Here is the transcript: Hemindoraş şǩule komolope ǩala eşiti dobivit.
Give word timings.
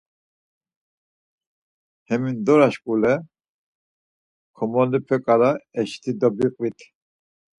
Hemindoraş 2.07 2.75
şǩule 2.77 3.13
komolope 4.55 5.17
ǩala 5.25 5.51
eşiti 5.79 6.11
dobivit. 6.19 6.79